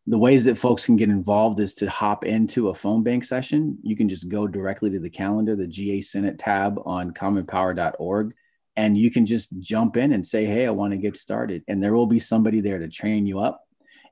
[0.09, 3.77] the ways that folks can get involved is to hop into a phone bank session.
[3.83, 8.33] You can just go directly to the calendar, the GA Senate tab on commonpower.org,
[8.75, 11.63] and you can just jump in and say, Hey, I want to get started.
[11.67, 13.63] And there will be somebody there to train you up.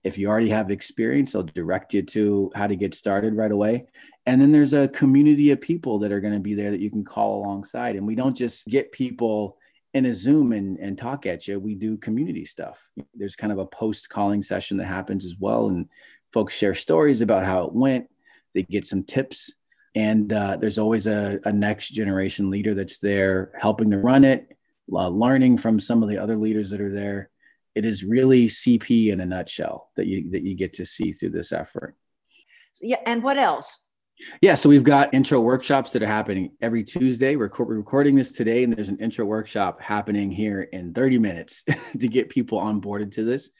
[0.03, 3.87] If you already have experience, they'll direct you to how to get started right away.
[4.27, 6.91] And then there's a community of people that are going to be there that you
[6.91, 7.95] can call alongside.
[7.95, 9.57] And we don't just get people
[9.97, 12.79] in a Zoom and, and talk at you, we do community stuff.
[13.13, 15.67] There's kind of a post calling session that happens as well.
[15.67, 15.89] And
[16.31, 18.07] folks share stories about how it went.
[18.53, 19.53] They get some tips.
[19.95, 24.55] And uh, there's always a, a, next generation leader that's there helping to run it,
[24.93, 27.31] uh, learning from some of the other leaders that are there.
[27.73, 31.31] It is really CP in a nutshell that you that you get to see through
[31.31, 31.95] this effort.
[32.81, 33.86] Yeah, and what else?
[34.41, 37.35] Yeah, so we've got intro workshops that are happening every Tuesday.
[37.35, 41.63] We're, recording this today, and there's an intro workshop happening here in 30 minutes
[41.99, 43.51] to get people onboarded to this,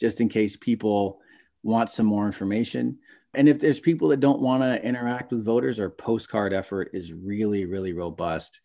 [0.00, 1.20] just in case people
[1.62, 2.98] want some more information.
[3.34, 7.12] And if there's people that don't want to interact with voters, our postcard effort is
[7.12, 8.60] really, really robust.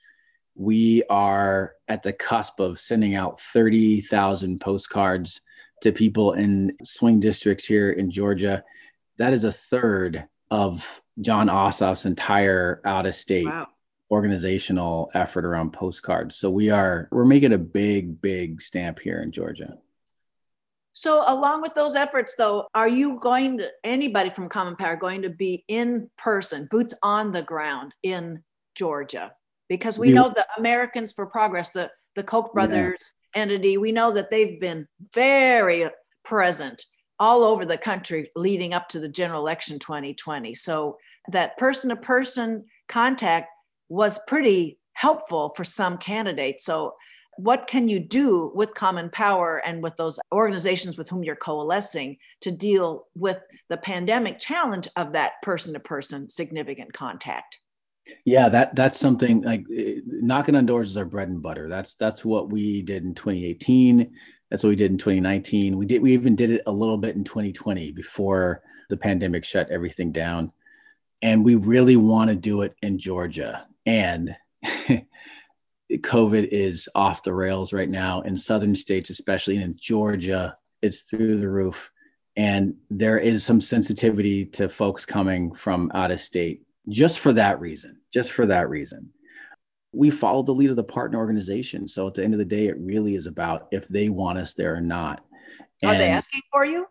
[0.55, 5.41] We are at the cusp of sending out 30,000 postcards
[5.81, 8.63] to people in swing districts here in Georgia.
[9.19, 13.67] That is a third of Jon Ossoff's entire out of state wow.
[14.11, 16.35] organizational effort around postcards.
[16.35, 19.77] So we are we're making a big big stamp here in Georgia.
[20.93, 25.23] So along with those efforts though, are you going to anybody from Common Power going
[25.23, 28.43] to be in person, boots on the ground in
[28.75, 29.33] Georgia?
[29.67, 33.41] Because we, we know the Americans for Progress, the the Koch brothers yeah.
[33.41, 35.89] entity, we know that they've been very
[36.23, 36.85] present
[37.19, 40.53] all over the country leading up to the general election 2020.
[40.53, 40.97] So
[41.31, 43.49] that person to person contact
[43.89, 46.65] was pretty helpful for some candidates.
[46.65, 46.95] So,
[47.37, 52.15] what can you do with Common Power and with those organizations with whom you're coalescing
[52.39, 57.59] to deal with the pandemic challenge of that person to person significant contact?
[58.23, 61.67] Yeah, that that's something like eh, knocking on doors is our bread and butter.
[61.67, 64.11] That's that's what we did in 2018.
[64.49, 65.77] That's what we did in 2019.
[65.77, 69.69] We did we even did it a little bit in 2020 before the pandemic shut
[69.71, 70.51] everything down
[71.25, 73.65] and we really want to do it in Georgia.
[73.85, 74.35] And
[75.91, 80.55] COVID is off the rails right now in southern states, especially in Georgia.
[80.83, 81.91] It's through the roof.
[82.35, 87.59] And there is some sensitivity to folks coming from out of state just for that
[87.59, 89.09] reason, just for that reason.
[89.95, 91.87] We follow the lead of the partner organization.
[91.87, 94.53] So at the end of the day, it really is about if they want us
[94.53, 95.23] there or not.
[95.83, 96.85] Are they asking for you?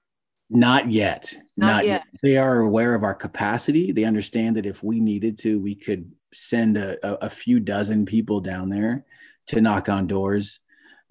[0.51, 1.35] Not yet.
[1.57, 2.05] Not, Not yet.
[2.13, 2.21] yet.
[2.23, 3.93] They are aware of our capacity.
[3.93, 8.07] They understand that if we needed to, we could send a, a, a few dozen
[8.07, 9.05] people down there
[9.49, 10.61] to knock on doors.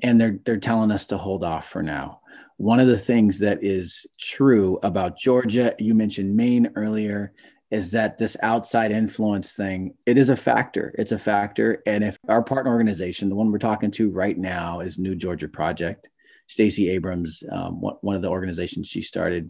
[0.02, 2.22] And they're they're telling us to hold off for now.
[2.58, 7.34] One of the things that is true about Georgia, you mentioned Maine earlier,
[7.74, 10.94] is that this outside influence thing, it is a factor.
[11.00, 11.82] It's a factor.
[11.88, 15.48] And if our partner organization, the one we're talking to right now is New Georgia
[15.48, 16.08] Project,
[16.46, 19.50] Stacey Abrams, um, one of the organizations she started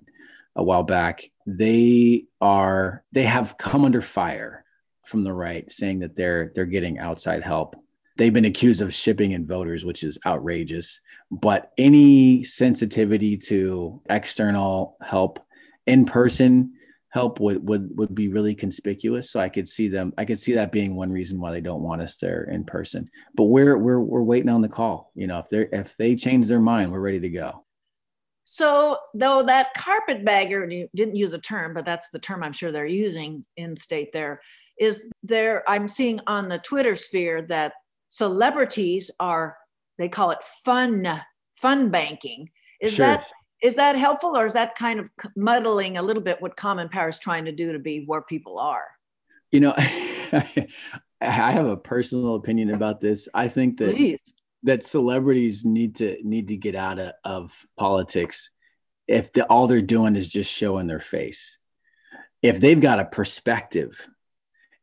[0.55, 4.63] a while back, they are they have come under fire
[5.03, 7.75] from the right, saying that they're they're getting outside help.
[8.17, 10.99] they've been accused of shipping in voters, which is outrageous.
[11.31, 15.39] But any sensitivity to external help
[15.88, 16.73] in person
[17.13, 19.30] help would would would be really conspicuous.
[19.32, 20.13] So I could see them.
[20.17, 23.08] I could see that being one reason why they don't want us there in person.
[23.36, 25.12] But we're we're we're waiting on the call.
[25.15, 27.65] You know, if they if they change their mind, we're ready to go.
[28.45, 32.71] So, though that carpetbagger, you didn't use a term, but that's the term I'm sure
[32.71, 34.41] they're using in state there,
[34.78, 37.73] is there, I'm seeing on the Twitter sphere that
[38.10, 39.56] celebrities are
[39.97, 41.21] they call it fun
[41.56, 42.49] fun banking
[42.82, 43.06] is sure.
[43.06, 43.32] that
[43.63, 47.10] is that helpful or is that kind of muddling a little bit what common power
[47.10, 48.88] is trying to do to be where people are
[49.52, 50.67] you know i
[51.21, 54.19] have a personal opinion about this i think that Please.
[54.63, 58.52] that celebrities need to need to get out of, of politics
[59.08, 61.58] if the, all they're doing is just showing their face
[62.41, 64.08] if they've got a perspective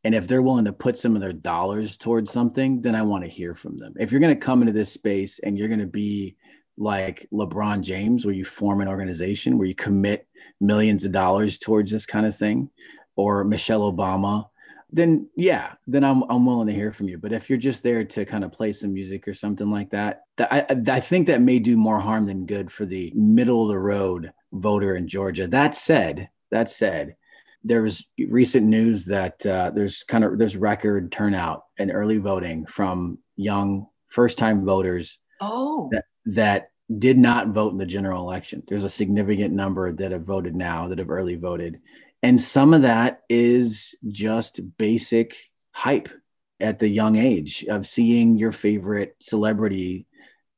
[0.03, 3.23] and if they're willing to put some of their dollars towards something, then I want
[3.23, 3.93] to hear from them.
[3.99, 6.37] If you're going to come into this space and you're going to be
[6.81, 10.27] like LeBron James, where you form an organization where you commit
[10.59, 12.69] millions of dollars towards this kind of thing,
[13.15, 14.47] or Michelle Obama,
[14.91, 17.17] then yeah, then I'm I'm willing to hear from you.
[17.17, 20.23] But if you're just there to kind of play some music or something like that,
[20.37, 23.69] that I I think that may do more harm than good for the middle of
[23.69, 25.47] the road voter in Georgia.
[25.47, 27.15] That said, that said,
[27.63, 32.65] there was recent news that uh, there's kind of there's record turnout and early voting
[32.65, 38.63] from young first time voters oh that, that did not vote in the general election
[38.67, 41.79] there's a significant number that have voted now that have early voted
[42.23, 45.35] and some of that is just basic
[45.71, 46.09] hype
[46.59, 50.05] at the young age of seeing your favorite celebrity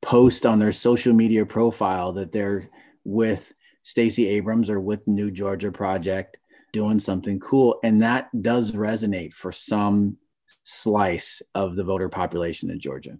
[0.02, 2.68] post on their social media profile that they're
[3.04, 6.36] with Stacey Abrams or with New Georgia Project
[6.72, 7.78] doing something cool.
[7.82, 10.18] And that does resonate for some
[10.64, 13.18] slice of the voter population in Georgia.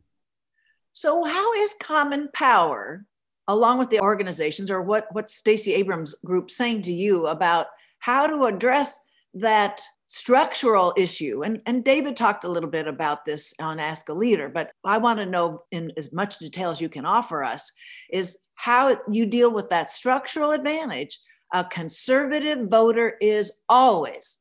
[0.94, 3.04] So, how is Common Power,
[3.48, 7.66] along with the organizations, or what, what Stacey Abrams group saying to you about
[7.98, 9.00] how to address
[9.34, 11.42] that structural issue?
[11.42, 14.98] And, and David talked a little bit about this on Ask a Leader, but I
[14.98, 17.72] want to know in as much detail as you can offer us
[18.08, 21.18] is how you deal with that structural advantage
[21.52, 24.38] a conservative voter is always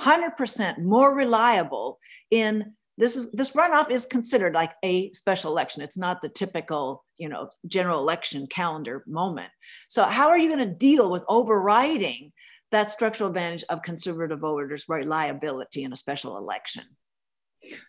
[0.00, 1.98] 100% more reliable
[2.30, 5.82] in this is this runoff is considered like a special election.
[5.82, 9.50] It's not the typical you know general election calendar moment.
[9.88, 12.32] So how are you going to deal with overriding
[12.70, 16.84] that structural advantage of conservative voters reliability in a special election?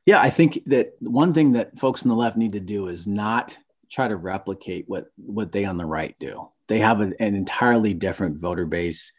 [0.06, 3.08] Yeah i think that one thing that folks on the left need to do is
[3.08, 3.58] not
[3.94, 6.50] try to replicate what what they on the right do.
[6.68, 9.12] They have an, an entirely different voter base.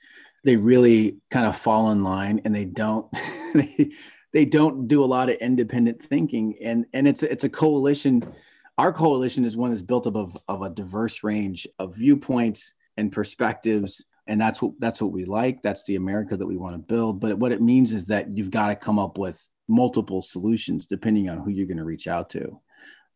[0.43, 3.07] They really kind of fall in line and they don't
[3.55, 3.93] they,
[4.35, 6.57] they don't do a lot of independent thinking.
[6.61, 8.23] And and it's it's a coalition.
[8.77, 13.11] Our coalition is one that's built up of, of a diverse range of viewpoints and
[13.11, 16.79] perspectives and that's what that's what we like that's the america that we want to
[16.79, 20.87] build but what it means is that you've got to come up with multiple solutions
[20.87, 22.61] depending on who you're going to reach out to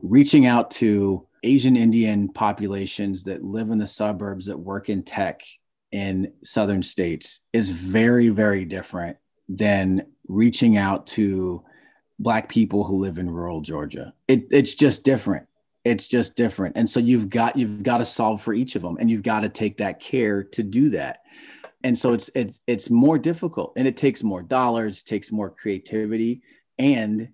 [0.01, 5.41] reaching out to Asian Indian populations that live in the suburbs that work in tech
[5.91, 9.17] in southern states is very, very different
[9.49, 11.63] than reaching out to
[12.19, 14.13] black people who live in rural Georgia.
[14.27, 15.47] It, it's just different.
[15.83, 16.77] It's just different.
[16.77, 19.39] And so you've got you've got to solve for each of them and you've got
[19.41, 21.21] to take that care to do that.
[21.83, 26.41] And so it's it's it's more difficult and it takes more dollars, takes more creativity
[26.77, 27.29] and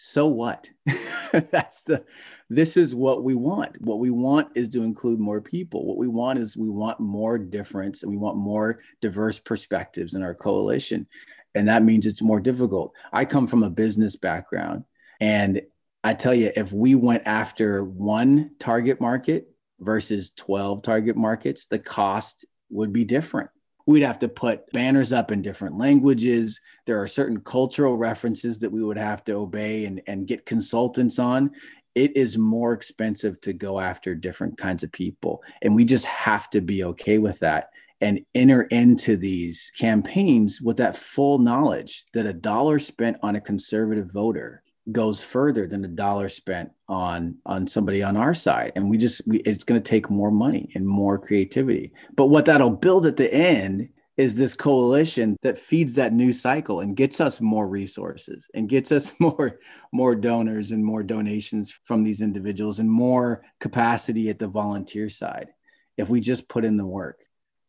[0.00, 0.70] so what?
[1.32, 2.04] That's the
[2.48, 3.80] this is what we want.
[3.80, 5.84] What we want is to include more people.
[5.84, 10.22] What we want is we want more difference and we want more diverse perspectives in
[10.22, 11.08] our coalition.
[11.54, 12.92] And that means it's more difficult.
[13.12, 14.84] I come from a business background
[15.20, 15.62] and
[16.04, 19.48] I tell you if we went after one target market
[19.80, 23.50] versus 12 target markets, the cost would be different
[23.88, 26.60] we'd have to put banners up in different languages.
[26.84, 31.18] There are certain cultural references that we would have to obey and, and get consultants
[31.18, 31.52] on.
[31.94, 35.42] It is more expensive to go after different kinds of people.
[35.62, 37.70] And we just have to be okay with that
[38.00, 43.40] and enter into these campaigns with that full knowledge that a dollar spent on a
[43.40, 48.72] conservative voter goes further than a dollar spent on on somebody on our side.
[48.74, 51.92] And we just we, it's going to take more money and more creativity.
[52.16, 56.80] But what that'll build at the end is this coalition that feeds that new cycle
[56.80, 59.58] and gets us more resources and gets us more
[59.92, 65.48] more donors and more donations from these individuals and more capacity at the volunteer side
[65.96, 67.24] if we just put in the work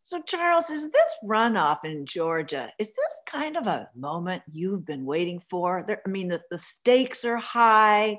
[0.09, 5.05] so, Charles, is this runoff in Georgia, is this kind of a moment you've been
[5.05, 5.83] waiting for?
[5.85, 8.17] There, I mean, the, the stakes are high.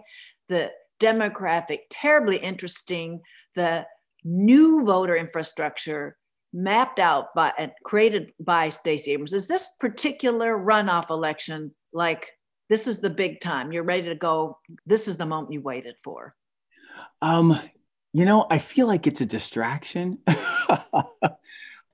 [0.49, 0.70] the
[1.01, 3.22] demographic, terribly interesting,
[3.57, 3.88] the
[4.22, 6.16] new voter infrastructure
[6.53, 9.32] mapped out by and created by Stacey Abrams.
[9.32, 12.30] Is this particular runoff election like
[12.68, 13.72] this is the big time?
[13.72, 14.59] You're ready to go.
[14.86, 16.36] This is the moment you waited for.
[17.20, 17.59] Um,
[18.12, 20.18] you know, I feel like it's a distraction.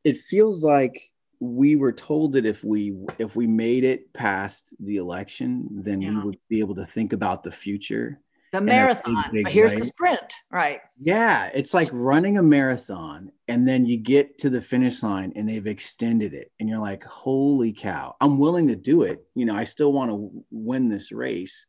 [0.07, 4.99] it feels like we were told that if we if we made it past the
[4.99, 6.11] election, then yeah.
[6.11, 8.21] we would be able to think about the future.
[8.53, 9.81] The marathon but here's right?
[9.81, 10.81] the sprint right.
[10.99, 15.49] Yeah it's like running a marathon and then you get to the finish line and
[15.49, 18.15] they've extended it and you're like holy cow.
[18.21, 19.27] I'm willing to do it.
[19.35, 21.67] You know i still want to win this race.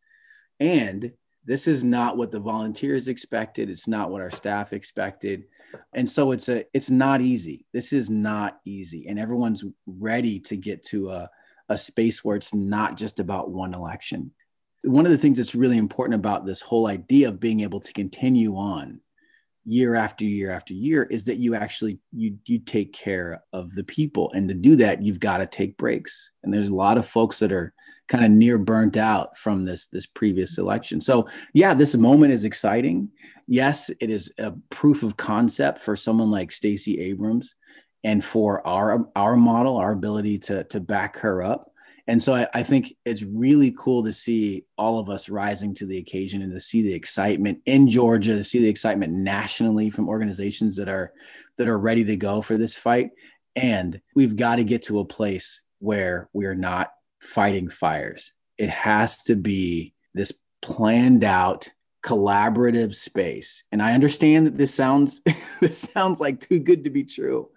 [0.60, 1.12] And
[1.48, 3.70] this is not what the volunteers expected.
[3.70, 5.46] It's not what our staff expected.
[5.94, 7.66] And so it's a it's not easy.
[7.74, 9.08] This is not easy.
[9.08, 11.30] And everyone's ready to get to a,
[11.70, 14.32] a space where it's not just about one election.
[14.84, 17.94] One of the things that's really important about this whole idea of being able to
[17.94, 19.00] continue on
[19.68, 23.84] year after year after year is that you actually you you take care of the
[23.84, 24.32] people.
[24.34, 26.32] And to do that you've got to take breaks.
[26.44, 27.74] And there's a lot of folks that are
[28.08, 31.02] kind of near burnt out from this this previous election.
[31.02, 33.10] So yeah this moment is exciting.
[33.46, 37.54] Yes it is a proof of concept for someone like Stacey Abrams
[38.06, 41.74] and for our our model our ability to to back her up
[42.08, 45.86] and so I, I, think it's really cool to see all of us rising to
[45.86, 50.08] the occasion and to see the excitement in Georgia, to see the excitement nationally from
[50.08, 51.12] organizations that are
[51.58, 53.12] that are ready to go for this fight.
[53.56, 56.92] And we've got to get to a place where we are not
[57.22, 58.32] fighting fires.
[58.58, 61.70] It has to be this planned out
[62.06, 63.64] collaborative space.
[63.72, 65.22] And I understand that this sounds
[65.60, 67.50] this sounds like too good to be true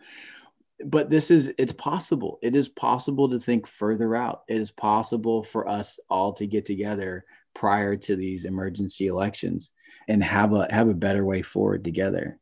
[0.85, 2.39] but this is it's possible.
[2.43, 4.43] It is possible to think further out.
[4.49, 7.25] It is possible for us all to get together
[7.55, 9.71] prior to these emergency elections
[10.09, 12.39] and have a have a better way forward together.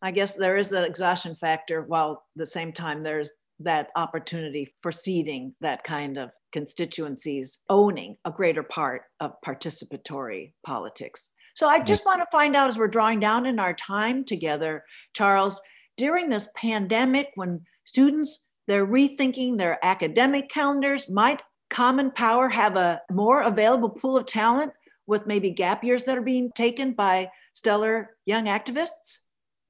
[0.00, 4.72] I guess there is that exhaustion factor while at the same time there's that opportunity
[4.80, 11.30] for seeding that kind of constituencies owning a greater part of participatory politics.
[11.54, 14.84] So i just want to find out as we're drawing down in our time together
[15.12, 15.60] charles
[15.98, 23.02] during this pandemic when students they're rethinking their academic calendars might common power have a
[23.10, 24.72] more available pool of talent
[25.06, 29.20] with maybe gap years that are being taken by stellar young activists?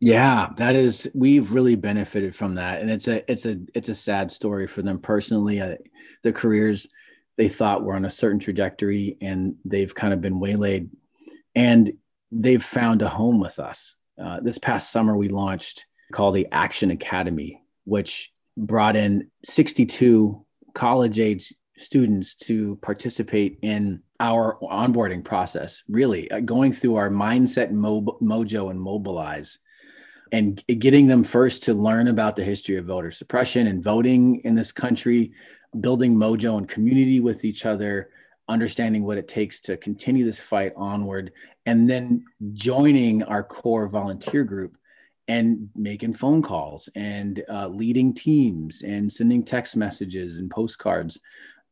[0.01, 2.81] Yeah that is we've really benefited from that.
[2.81, 5.61] And it's a it's a it's a sad story for them personally.
[5.61, 5.76] Uh,
[6.22, 6.87] the careers
[7.37, 10.91] they thought were on a certain trajectory and they've kind of been waylaid.
[11.55, 11.93] And
[12.31, 13.95] they've found a home with us.
[14.20, 20.45] Uh, this past summer we launched called the Action Academy, which brought in 62
[20.75, 27.71] college age students to participate in our onboarding process, really uh, going through our mindset
[27.71, 29.59] mo- mojo and mobilize
[30.33, 34.55] and getting them first to learn about the history of voter suppression and voting in
[34.55, 35.33] this country,
[35.81, 38.11] building mojo and community with each other,
[38.49, 41.33] understanding what it takes to continue this fight onward,
[41.67, 44.78] and then joining our core volunteer group
[45.29, 51.18] and making phone calls and uh, leading teams and sending text messages and postcards.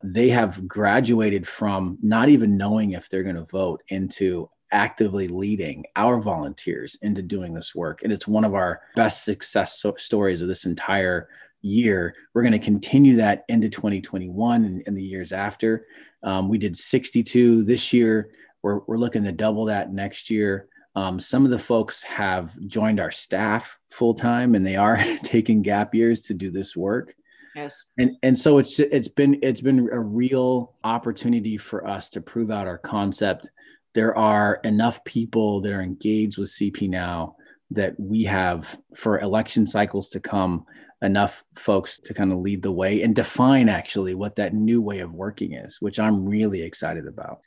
[0.04, 5.84] They have graduated from not even knowing if they're going to vote into actively leading
[5.96, 8.02] our volunteers into doing this work.
[8.02, 11.28] And it's one of our best success so- stories of this entire
[11.62, 12.14] year.
[12.34, 15.86] We're going to continue that into 2021 and, and the years after.
[16.22, 18.30] Um, we did 62 this year.
[18.62, 22.99] We're, we're looking to double that next year um, some of the folks have joined
[23.01, 27.14] our staff full time, and they are taking gap years to do this work.
[27.55, 32.22] Yes, and and so it's it's been it's been a real opportunity for us to
[32.22, 33.51] prove out our concept.
[33.94, 37.36] There are enough people that are engaged with CP now
[37.70, 40.64] that we have for election cycles to come
[41.03, 45.01] enough folks to kind of lead the way and define actually what that new way
[45.01, 47.40] of working is, which I'm really excited about.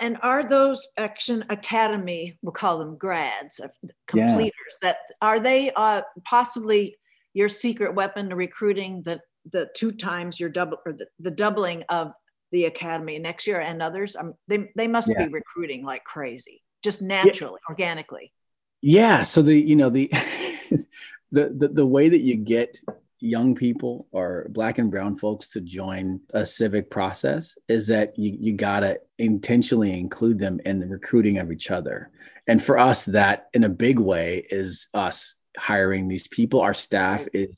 [0.00, 3.60] And are those Action Academy, we'll call them grads,
[4.06, 4.88] completers, yeah.
[4.88, 6.96] that are they uh, possibly
[7.34, 9.20] your secret weapon to recruiting the,
[9.50, 12.12] the two times your double or the, the doubling of
[12.50, 14.16] the academy next year and others?
[14.16, 15.26] Um, they, they must yeah.
[15.26, 17.72] be recruiting like crazy, just naturally, yeah.
[17.72, 18.32] organically.
[18.80, 19.22] Yeah.
[19.24, 20.10] So the, you know, the,
[21.32, 22.80] the, the, the way that you get
[23.20, 28.36] young people or black and brown folks to join a civic process is that you,
[28.40, 32.10] you got to intentionally include them in the recruiting of each other
[32.48, 37.26] and for us that in a big way is us hiring these people our staff
[37.34, 37.50] is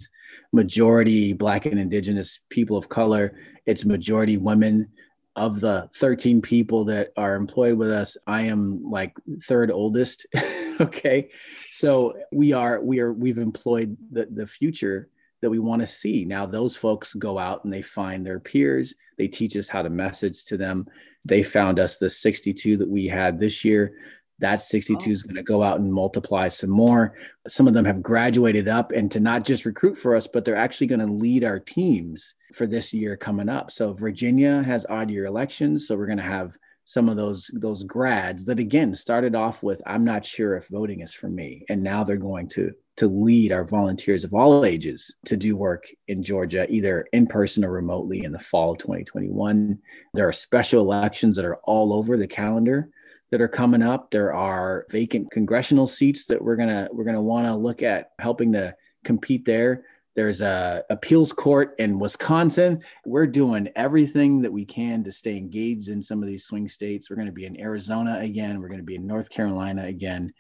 [0.53, 4.89] majority black and indigenous people of color it's majority women
[5.37, 10.27] of the 13 people that are employed with us, I am like third oldest.
[10.81, 11.31] okay.
[11.71, 15.09] So we are, we are, we've employed the, the future
[15.43, 16.25] that we want to see.
[16.25, 18.95] Now, those folks go out and they find their peers.
[19.19, 20.87] They teach us how to message to them.
[21.25, 23.95] They found us the 62 that we had this year.
[24.39, 25.13] That 62 oh.
[25.13, 27.17] is going to go out and multiply some more.
[27.47, 30.57] Some of them have graduated up and to not just recruit for us, but they're
[30.57, 33.71] actually going to lead our teams for this year coming up.
[33.71, 35.87] So Virginia has odd year elections.
[35.87, 39.81] So we're going to have some of those those grads that again started off with
[39.87, 43.53] i'm not sure if voting is for me and now they're going to to lead
[43.53, 48.25] our volunteers of all ages to do work in Georgia, either in person or remotely
[48.25, 49.79] in the fall of 2021.
[50.13, 52.91] There are special elections that are all over the calendar
[53.31, 54.11] that are coming up.
[54.11, 58.53] There are vacant congressional seats that we're gonna we're gonna want to look at helping
[58.53, 58.75] to
[59.05, 59.85] compete there.
[60.15, 62.83] There's a appeals court in Wisconsin.
[63.07, 67.09] We're doing everything that we can to stay engaged in some of these swing states.
[67.09, 68.61] We're going to be in Arizona again.
[68.61, 70.33] We're going to be in North Carolina again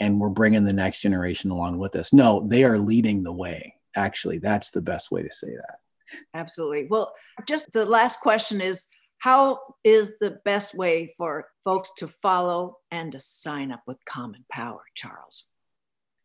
[0.00, 2.12] and we're bringing the next generation along with us.
[2.12, 3.74] No, they are leading the way.
[3.94, 5.78] Actually, that's the best way to say that.
[6.34, 6.86] Absolutely.
[6.90, 7.12] Well,
[7.46, 8.86] just the last question is
[9.18, 14.44] how is the best way for folks to follow and to sign up with Common
[14.50, 15.49] Power, Charles?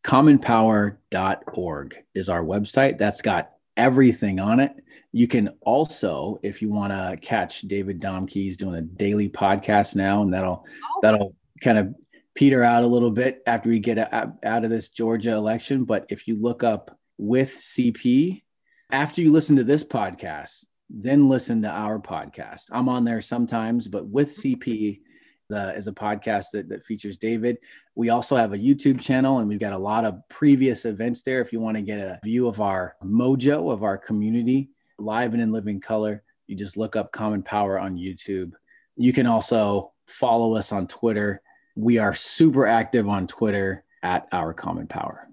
[0.06, 2.96] Commonpower.org is our website.
[2.96, 4.72] That's got everything on it.
[5.10, 9.96] You can also, if you want to catch David Domke, he's doing a daily podcast
[9.96, 11.00] now, and that'll oh.
[11.02, 11.92] that'll kind of
[12.36, 15.84] peter out a little bit after we get out of this Georgia election.
[15.84, 18.42] But if you look up with CP,
[18.92, 22.66] after you listen to this podcast, then listen to our podcast.
[22.70, 25.00] I'm on there sometimes, but with CP
[25.52, 27.58] uh, is a podcast that, that features David.
[27.94, 31.40] We also have a YouTube channel and we've got a lot of previous events there.
[31.40, 35.42] If you want to get a view of our mojo of our community live and
[35.42, 38.52] in living color, you just look up Common Power on YouTube.
[38.96, 41.42] You can also follow us on Twitter
[41.76, 45.28] we are super active on Twitter at Our Common Power.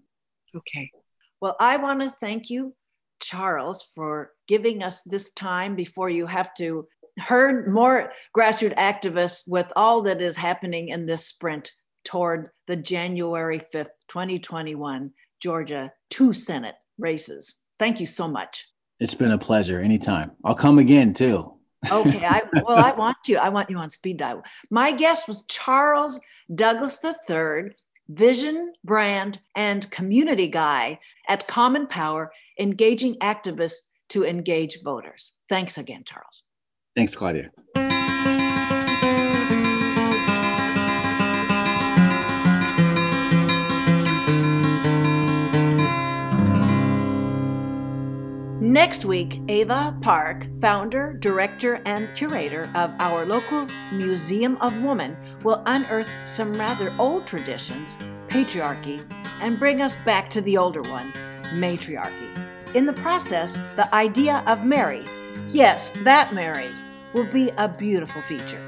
[0.56, 0.92] Okay.
[1.40, 2.76] Well, I want to thank you,
[3.22, 6.86] Charles, for giving us this time before you have to
[7.20, 11.72] herd more grassroots activists with all that is happening in this sprint
[12.04, 17.56] toward the January 5th, 2021 Georgia two Senate races.
[17.80, 18.68] Thank you so much.
[19.00, 19.80] It's been a pleasure.
[19.80, 20.32] Anytime.
[20.44, 21.54] I'll come again too
[21.92, 22.26] okay.
[22.26, 23.38] I, well, I want you.
[23.38, 24.44] I want you on speed dial.
[24.70, 26.20] My guest was Charles
[26.54, 27.76] Douglas III,
[28.10, 35.34] vision, brand, and community guy at Common Power, engaging activists to engage voters.
[35.50, 36.44] Thanks again, Charles.
[36.96, 37.50] Thanks, Claudia.
[48.60, 55.62] Next week, Ava Park, founder, director, and curator of our local Museum of Woman, will
[55.66, 59.04] unearth some rather old traditions, patriarchy,
[59.42, 61.12] and bring us back to the older one,
[61.54, 62.30] matriarchy.
[62.74, 65.04] In the process, the idea of Mary,
[65.50, 66.70] yes, that Mary,
[67.14, 68.62] will be a beautiful feature.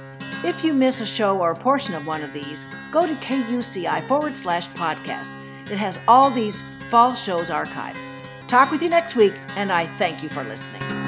[0.43, 4.03] If you miss a show or a portion of one of these, go to KUCI
[4.03, 5.33] forward slash podcast.
[5.71, 7.97] It has all these fall shows archived.
[8.47, 11.04] Talk with you next week, and I thank you for listening.